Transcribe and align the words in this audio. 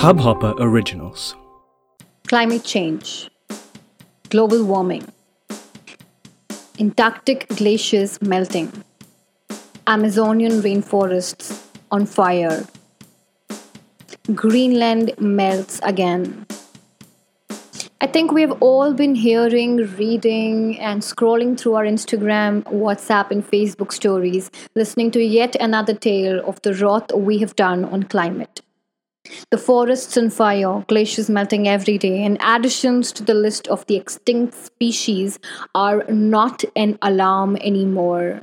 Hubhopper 0.00 0.54
Originals. 0.60 1.34
Climate 2.28 2.62
change, 2.62 3.28
global 4.28 4.64
warming, 4.64 5.10
Antarctic 6.78 7.48
glaciers 7.48 8.22
melting, 8.22 8.70
Amazonian 9.88 10.62
rainforests 10.62 11.66
on 11.90 12.06
fire, 12.06 12.64
Greenland 14.34 15.12
melts 15.18 15.80
again. 15.82 16.46
I 18.02 18.06
think 18.06 18.32
we 18.32 18.40
have 18.40 18.62
all 18.62 18.94
been 18.94 19.14
hearing, 19.14 19.76
reading, 19.76 20.80
and 20.80 21.02
scrolling 21.02 21.60
through 21.60 21.74
our 21.74 21.84
Instagram, 21.84 22.62
WhatsApp, 22.62 23.30
and 23.30 23.46
Facebook 23.46 23.92
stories, 23.92 24.50
listening 24.74 25.10
to 25.10 25.22
yet 25.22 25.54
another 25.60 25.92
tale 25.92 26.40
of 26.48 26.62
the 26.62 26.72
wrath 26.72 27.12
we 27.14 27.36
have 27.40 27.56
done 27.56 27.84
on 27.84 28.04
climate. 28.04 28.62
The 29.50 29.58
forests 29.58 30.16
on 30.16 30.30
fire, 30.30 30.82
glaciers 30.88 31.28
melting 31.28 31.68
every 31.68 31.98
day, 31.98 32.24
and 32.24 32.38
additions 32.40 33.12
to 33.12 33.22
the 33.22 33.34
list 33.34 33.68
of 33.68 33.86
the 33.86 33.96
extinct 33.96 34.54
species 34.54 35.38
are 35.74 36.02
not 36.08 36.64
an 36.76 36.98
alarm 37.02 37.56
anymore. 37.56 38.40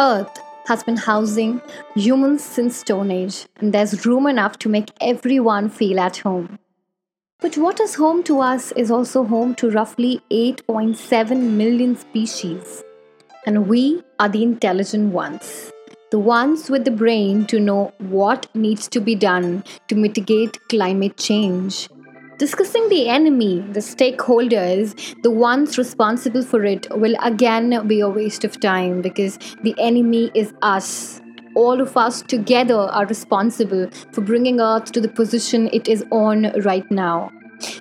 Earth 0.00 0.36
has 0.66 0.82
been 0.82 0.96
housing 0.96 1.62
humans 1.94 2.42
since 2.42 2.78
Stone 2.78 3.12
Age, 3.12 3.46
and 3.60 3.72
there's 3.72 4.04
room 4.04 4.26
enough 4.26 4.58
to 4.58 4.68
make 4.68 4.90
everyone 5.00 5.68
feel 5.68 6.00
at 6.00 6.16
home. 6.16 6.58
But 7.40 7.56
what 7.56 7.80
is 7.80 7.94
home 7.94 8.22
to 8.24 8.40
us 8.40 8.70
is 8.72 8.90
also 8.90 9.24
home 9.24 9.54
to 9.54 9.70
roughly 9.70 10.20
8.7 10.30 11.40
million 11.52 11.96
species. 11.96 12.84
And 13.46 13.66
we 13.66 14.02
are 14.18 14.28
the 14.28 14.42
intelligent 14.42 15.14
ones. 15.14 15.72
The 16.10 16.18
ones 16.18 16.68
with 16.68 16.84
the 16.84 16.90
brain 16.90 17.46
to 17.46 17.58
know 17.58 17.94
what 17.96 18.54
needs 18.54 18.88
to 18.88 19.00
be 19.00 19.14
done 19.14 19.64
to 19.88 19.94
mitigate 19.94 20.58
climate 20.68 21.16
change. 21.16 21.88
Discussing 22.36 22.86
the 22.90 23.08
enemy, 23.08 23.60
the 23.72 23.80
stakeholders, 23.80 24.94
the 25.22 25.30
ones 25.30 25.78
responsible 25.78 26.42
for 26.42 26.62
it 26.66 26.86
will 26.90 27.16
again 27.22 27.86
be 27.88 28.00
a 28.00 28.08
waste 28.08 28.44
of 28.44 28.60
time 28.60 29.00
because 29.00 29.38
the 29.62 29.74
enemy 29.78 30.30
is 30.34 30.52
us 30.60 31.22
all 31.54 31.80
of 31.80 31.96
us 31.96 32.22
together 32.22 32.78
are 32.78 33.06
responsible 33.06 33.90
for 34.12 34.20
bringing 34.20 34.60
Earth 34.60 34.92
to 34.92 35.00
the 35.00 35.08
position 35.08 35.68
it 35.72 35.88
is 35.88 36.04
on 36.10 36.52
right 36.62 36.88
now. 36.90 37.30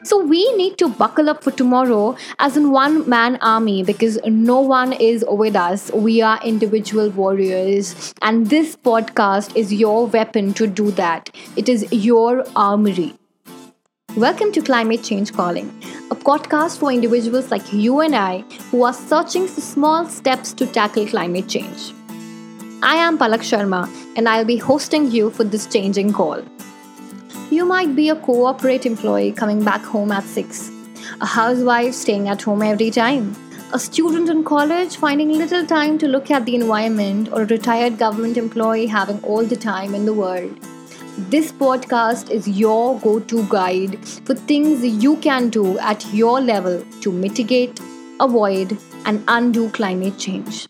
So 0.03 0.23
we 0.23 0.52
need 0.55 0.77
to 0.80 0.89
buckle 0.89 1.30
up 1.30 1.44
for 1.44 1.52
tomorrow 1.52 2.16
as 2.39 2.58
in 2.58 2.72
one 2.72 3.08
man 3.08 3.38
army 3.41 3.83
because 3.83 4.19
no 4.25 4.59
one 4.59 4.94
is 4.94 5.23
with 5.27 5.55
us. 5.55 5.91
We 5.94 6.21
are 6.21 6.39
individual 6.44 7.09
warriors. 7.11 8.13
And 8.21 8.49
this 8.49 8.75
podcast 8.75 9.55
is 9.55 9.73
your 9.73 10.08
weapon 10.08 10.53
to 10.55 10.67
do 10.67 10.91
that. 10.91 11.30
It 11.55 11.69
is 11.69 11.88
your 11.91 12.45
armory. 12.55 13.13
Welcome 14.16 14.52
to 14.53 14.61
Climate 14.61 15.03
Change 15.03 15.31
Calling, 15.31 15.69
a 16.11 16.16
podcast 16.16 16.80
for 16.80 16.91
individuals 16.91 17.52
like 17.52 17.71
you 17.71 18.02
and 18.02 18.16
I 18.16 18.39
who 18.71 18.83
are 18.83 18.93
searching 18.93 19.47
for 19.47 19.61
small 19.61 20.05
steps 20.08 20.52
to 20.53 20.66
tackle 20.66 21.08
climate 21.08 21.47
change. 21.47 21.93
I 22.81 22.95
am 22.95 23.17
Palak 23.17 23.41
Sharma 23.41 23.88
and 24.17 24.27
I'll 24.27 24.45
be 24.45 24.58
hosting 24.58 25.11
you 25.11 25.30
for 25.30 25.43
this 25.43 25.67
changing 25.67 26.11
call. 26.11 26.41
You 27.52 27.66
might 27.66 27.95
be 27.95 28.09
a 28.09 28.16
corporate 28.16 28.86
employee 28.86 29.31
coming 29.31 29.64
back 29.64 29.81
home 29.81 30.11
at 30.11 30.23
6, 30.23 30.69
a 31.19 31.25
housewife 31.25 31.95
staying 31.95 32.28
at 32.28 32.44
home 32.44 32.61
every 32.61 32.92
time, 32.92 33.36
a 33.73 33.80
student 33.80 34.30
in 34.30 34.44
college 34.44 34.97
finding 34.97 35.30
little 35.30 35.66
time 35.66 35.97
to 35.97 36.08
look 36.08 36.30
at 36.30 36.45
the 36.45 36.53
environment, 36.53 37.30
or 37.33 37.42
a 37.42 37.45
retired 37.47 37.97
government 37.97 38.38
employee 38.38 38.86
having 38.86 39.20
all 39.23 39.44
the 39.44 39.55
time 39.55 39.95
in 39.95 40.05
the 40.05 40.14
world. 40.14 40.55
This 41.17 41.52
podcast 41.52 42.30
is 42.30 42.47
your 42.47 43.00
go 43.00 43.20
to 43.20 43.44
guide 43.50 43.97
for 44.25 44.36
things 44.36 44.86
you 44.86 45.16
can 45.17 45.50
do 45.50 45.80
at 45.80 46.05
your 46.14 46.39
level 46.39 46.83
to 47.02 47.11
mitigate, 47.11 47.80
avoid, 48.20 48.77
and 49.05 49.23
undo 49.27 49.70
climate 49.71 50.20
change. 50.20 50.67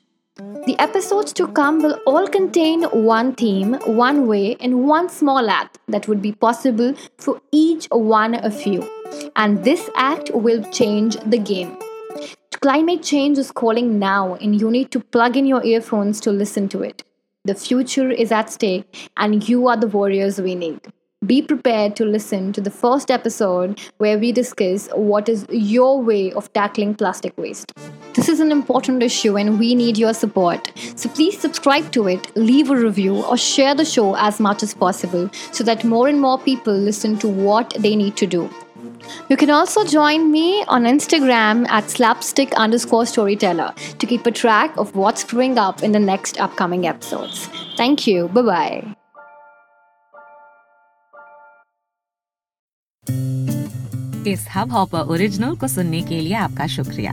The 0.69 0.77
episodes 0.77 1.33
to 1.33 1.47
come 1.47 1.81
will 1.81 1.99
all 2.05 2.27
contain 2.27 2.83
one 2.83 3.33
theme, 3.33 3.73
one 3.87 4.27
way, 4.27 4.55
and 4.59 4.87
one 4.87 5.09
small 5.09 5.49
act 5.49 5.79
that 5.87 6.07
would 6.07 6.21
be 6.21 6.31
possible 6.31 6.93
for 7.17 7.41
each 7.51 7.87
one 7.87 8.35
of 8.35 8.67
you. 8.67 8.87
And 9.35 9.63
this 9.63 9.89
act 9.95 10.29
will 10.31 10.61
change 10.71 11.15
the 11.25 11.39
game. 11.39 11.75
Climate 12.61 13.01
change 13.01 13.39
is 13.39 13.49
calling 13.49 13.97
now, 13.97 14.35
and 14.35 14.61
you 14.61 14.69
need 14.69 14.91
to 14.91 14.99
plug 14.99 15.35
in 15.35 15.47
your 15.47 15.65
earphones 15.65 16.21
to 16.21 16.31
listen 16.31 16.69
to 16.69 16.83
it. 16.83 17.01
The 17.45 17.55
future 17.55 18.11
is 18.11 18.31
at 18.31 18.51
stake, 18.51 19.09
and 19.17 19.49
you 19.49 19.67
are 19.69 19.77
the 19.77 19.87
warriors 19.87 20.39
we 20.39 20.53
need. 20.53 20.81
Be 21.25 21.41
prepared 21.41 21.95
to 21.95 22.05
listen 22.05 22.53
to 22.53 22.61
the 22.61 22.69
first 22.69 23.09
episode 23.09 23.81
where 23.97 24.19
we 24.19 24.31
discuss 24.31 24.87
what 24.93 25.29
is 25.29 25.47
your 25.49 25.99
way 25.99 26.31
of 26.31 26.53
tackling 26.53 26.93
plastic 26.93 27.35
waste. 27.39 27.73
This 28.18 28.28
is 28.28 28.40
an 28.40 28.52
important 28.52 29.02
issue 29.02 29.36
and 29.36 29.58
we 29.58 29.74
need 29.74 29.98
your 29.98 30.14
support. 30.14 30.70
So 30.96 31.08
please 31.08 31.38
subscribe 31.38 31.90
to 31.92 32.06
it, 32.08 32.36
leave 32.36 32.70
a 32.70 32.76
review, 32.76 33.22
or 33.24 33.36
share 33.36 33.74
the 33.74 33.84
show 33.84 34.14
as 34.16 34.38
much 34.38 34.62
as 34.62 34.72
possible 34.72 35.28
so 35.50 35.64
that 35.64 35.84
more 35.84 36.06
and 36.08 36.20
more 36.20 36.38
people 36.38 36.72
listen 36.72 37.18
to 37.18 37.28
what 37.28 37.74
they 37.78 37.96
need 37.96 38.16
to 38.16 38.26
do. 38.26 38.48
You 39.28 39.36
can 39.36 39.50
also 39.50 39.84
join 39.84 40.30
me 40.30 40.64
on 40.68 40.84
Instagram 40.84 41.68
at 41.68 41.90
slapstick 41.90 42.52
underscore 42.54 43.06
storyteller 43.06 43.74
to 43.98 44.06
keep 44.06 44.26
a 44.26 44.30
track 44.30 44.76
of 44.76 44.94
what's 44.94 45.24
growing 45.24 45.58
up 45.58 45.82
in 45.82 45.92
the 45.92 46.00
next 46.00 46.40
upcoming 46.40 46.86
episodes. 46.86 47.48
Thank 47.76 48.06
you. 48.06 48.28
Bye 48.28 48.42
bye. 48.42 48.94
इस 54.26 54.46
hub 54.54 54.70
hopper 54.72 54.98
original 55.12 55.54
को 55.60 55.68
सुनने 55.68 56.00
के 56.02 56.20
लिए 56.20 56.34
आपका 56.34 56.66
शुक्रिया 56.74 57.12